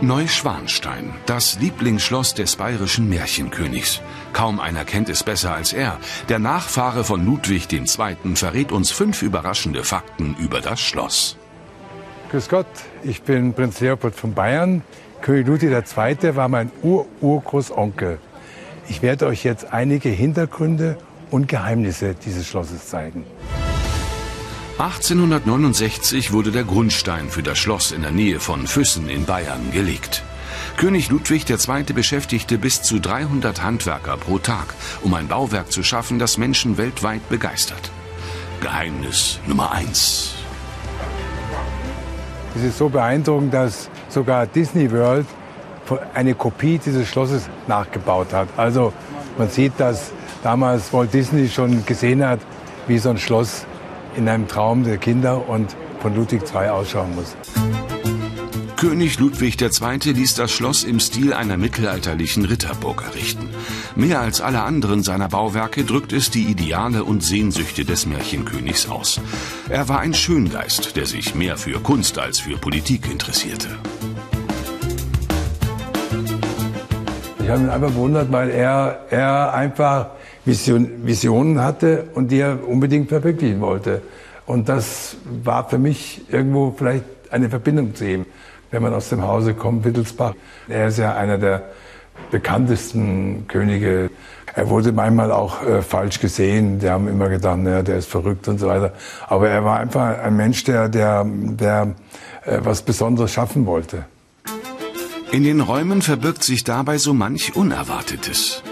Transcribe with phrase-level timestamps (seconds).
[0.00, 4.00] Neuschwanstein, das Lieblingsschloss des bayerischen Märchenkönigs.
[4.32, 5.98] Kaum einer kennt es besser als er.
[6.28, 7.84] Der Nachfahre von Ludwig II.
[8.36, 11.36] verrät uns fünf überraschende Fakten über das Schloss.
[12.30, 12.66] Grüß Gott,
[13.02, 14.82] ich bin Prinz Leopold von Bayern.
[15.20, 16.36] König Ludwig II.
[16.36, 18.20] war mein Ur-Urgroßonkel.
[18.88, 20.96] Ich werde euch jetzt einige Hintergründe
[21.32, 23.24] und Geheimnisse dieses Schlosses zeigen.
[24.78, 30.22] 1869 wurde der Grundstein für das Schloss in der Nähe von Füssen in Bayern gelegt.
[30.76, 31.82] König Ludwig II.
[31.92, 34.72] beschäftigte bis zu 300 Handwerker pro Tag,
[35.02, 37.90] um ein Bauwerk zu schaffen, das Menschen weltweit begeistert.
[38.60, 40.34] Geheimnis Nummer 1.
[42.54, 45.26] Es ist so beeindruckend, dass sogar Disney World
[46.14, 48.46] eine Kopie dieses Schlosses nachgebaut hat.
[48.56, 48.92] Also
[49.38, 50.12] man sieht, dass
[50.44, 52.38] damals Walt Disney schon gesehen hat,
[52.86, 53.66] wie so ein Schloss
[54.16, 57.36] in einem Traum der Kinder und von Ludwig II ausschauen muss.
[58.78, 60.12] König Ludwig II.
[60.12, 63.48] ließ das Schloss im Stil einer mittelalterlichen Ritterburg errichten.
[63.96, 69.20] Mehr als alle anderen seiner Bauwerke drückt es die Ideale und Sehnsüchte des Märchenkönigs aus.
[69.68, 73.68] Er war ein Schöngeist, der sich mehr für Kunst als für Politik interessierte.
[77.40, 80.10] Ich habe mich einfach gewundert, weil er, er einfach
[80.44, 84.02] Vision, Visionen hatte und die er unbedingt verwirklichen wollte.
[84.46, 88.26] Und das war für mich irgendwo vielleicht eine Verbindung zu ihm,
[88.70, 90.34] wenn man aus dem Hause kommt, Wittelsbach.
[90.68, 91.64] Er ist ja einer der
[92.30, 94.10] bekanntesten Könige.
[94.54, 96.78] Er wurde manchmal auch äh, falsch gesehen.
[96.78, 98.92] Die haben immer gedacht, naja, der ist verrückt und so weiter.
[99.26, 101.94] Aber er war einfach ein Mensch, der, der, der
[102.44, 104.06] äh, was Besonderes schaffen wollte.
[105.30, 108.62] In den Räumen verbirgt sich dabei so manch Unerwartetes.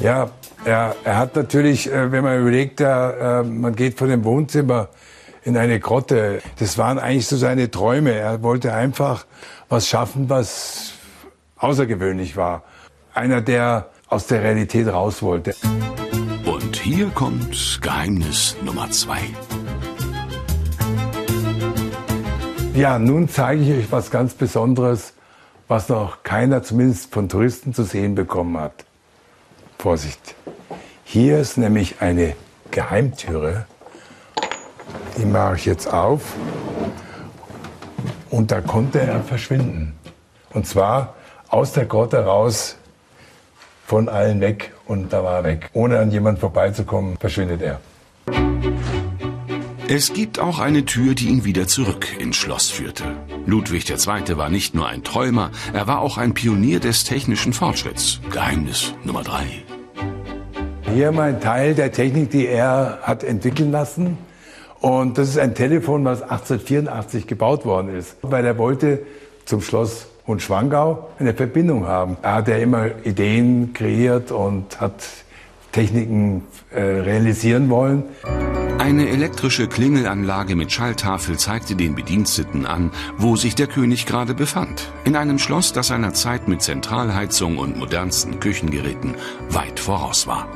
[0.00, 0.30] Ja,
[0.64, 4.88] er, er hat natürlich, äh, wenn man überlegt, er, äh, man geht von dem Wohnzimmer
[5.44, 6.42] in eine Grotte.
[6.58, 8.12] Das waren eigentlich so seine Träume.
[8.12, 9.26] Er wollte einfach
[9.68, 10.92] was schaffen, was
[11.56, 12.64] außergewöhnlich war.
[13.14, 15.54] Einer, der aus der Realität raus wollte.
[16.44, 19.20] Und hier kommt Geheimnis Nummer zwei.
[22.74, 25.14] Ja, nun zeige ich euch was ganz Besonderes,
[25.68, 28.84] was noch keiner zumindest von Touristen zu sehen bekommen hat.
[29.78, 30.34] Vorsicht.
[31.12, 32.36] Hier ist nämlich eine
[32.70, 33.66] Geheimtüre.
[35.18, 36.36] Die mache ich jetzt auf.
[38.30, 39.94] Und da konnte er verschwinden.
[40.50, 41.14] Und zwar
[41.48, 42.76] aus der Grotte raus,
[43.88, 44.72] von allen weg.
[44.86, 45.70] Und da war er weg.
[45.72, 47.80] Ohne an jemand vorbeizukommen, verschwindet er.
[49.88, 53.16] Es gibt auch eine Tür, die ihn wieder zurück ins Schloss führte.
[53.46, 54.36] Ludwig II.
[54.36, 58.20] war nicht nur ein Träumer, er war auch ein Pionier des technischen Fortschritts.
[58.30, 59.64] Geheimnis Nummer drei.
[60.92, 64.18] Hier mal ein Teil der Technik, die er hat entwickeln lassen.
[64.80, 69.00] Und das ist ein Telefon, was 1884 gebaut worden ist, weil er wollte
[69.44, 72.16] zum Schloss Hohenschwangau eine Verbindung haben.
[72.22, 74.94] Er hat ja immer Ideen kreiert und hat
[75.72, 76.42] Techniken
[76.74, 78.04] äh, realisieren wollen.
[78.78, 84.90] Eine elektrische Klingelanlage mit Schalltafel zeigte den Bediensteten an, wo sich der König gerade befand.
[85.04, 89.14] In einem Schloss, das seiner Zeit mit Zentralheizung und modernsten Küchengeräten
[89.50, 90.48] weit voraus war.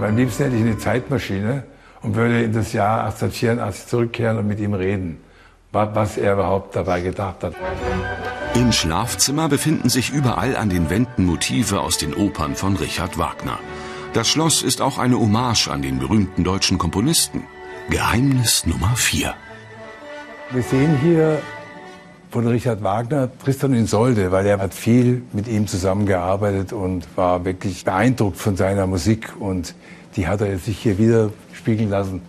[0.00, 1.64] Am liebsten hätte ich eine Zeitmaschine
[2.02, 5.18] und würde in das Jahr 1884 zurückkehren und mit ihm reden,
[5.72, 7.54] was er überhaupt dabei gedacht hat.
[8.54, 13.58] Im Schlafzimmer befinden sich überall an den Wänden Motive aus den Opern von Richard Wagner.
[14.12, 17.44] Das Schloss ist auch eine Hommage an den berühmten deutschen Komponisten.
[17.90, 19.34] Geheimnis Nummer 4.
[20.50, 21.42] Wir sehen hier
[22.30, 27.44] von Richard Wagner Tristan und Isolde, weil er hat viel mit ihm zusammengearbeitet und war
[27.44, 29.74] wirklich beeindruckt von seiner Musik und
[30.16, 32.22] die hat er sich hier wieder spiegeln lassen.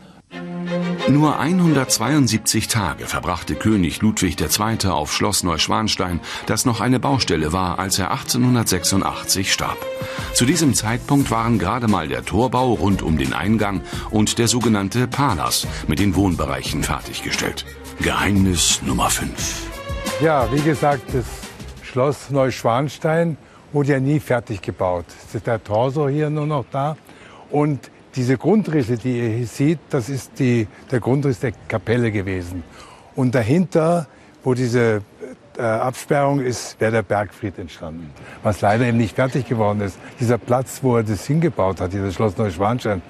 [1.10, 4.90] Nur 172 Tage verbrachte König Ludwig II.
[4.90, 9.78] auf Schloss Neuschwanstein, das noch eine Baustelle war, als er 1886 starb.
[10.34, 13.82] Zu diesem Zeitpunkt waren gerade mal der Torbau rund um den Eingang
[14.12, 17.66] und der sogenannte Palas mit den Wohnbereichen fertiggestellt.
[18.02, 19.69] Geheimnis Nummer 5.
[20.22, 21.24] Ja, wie gesagt, das
[21.82, 23.38] Schloss Neuschwanstein
[23.72, 25.06] wurde ja nie fertig gebaut.
[25.26, 26.98] Es ist der Torso hier nur noch da.
[27.50, 32.64] Und diese Grundrisse, die ihr hier seht, das ist die, der Grundriss der Kapelle gewesen.
[33.16, 34.08] Und dahinter,
[34.44, 35.04] wo diese
[35.58, 38.12] äh, Absperrung ist, wäre der Bergfried entstanden.
[38.44, 39.98] Was leider eben nicht fertig geworden ist.
[40.20, 43.02] Dieser Platz, wo er das hingebaut hat, dieses Schloss Neuschwanstein,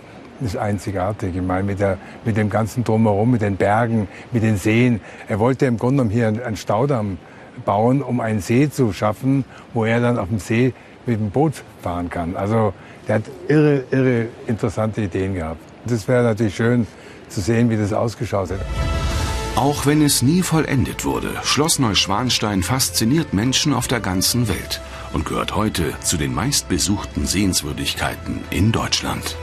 [0.42, 1.36] ist einzigartig.
[1.36, 5.02] Ich meine, mit, der, mit dem ganzen Drumherum, mit den Bergen, mit den Seen.
[5.28, 7.18] Er wollte im Grunde genommen hier einen Staudamm
[7.66, 10.74] bauen, um einen See zu schaffen, wo er dann auf dem See
[11.06, 12.36] mit dem Boot fahren kann.
[12.36, 12.74] Also
[13.08, 15.62] der hat irre, irre interessante Ideen gehabt.
[15.86, 16.88] Das wäre natürlich schön
[17.30, 18.66] zu sehen, wie das ausgeschaut hätte.
[19.56, 24.80] Auch wenn es nie vollendet wurde, Schloss Neuschwanstein fasziniert Menschen auf der ganzen Welt
[25.12, 29.36] und gehört heute zu den meistbesuchten Sehenswürdigkeiten in Deutschland.